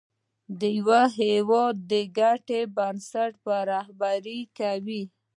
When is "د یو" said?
0.59-0.89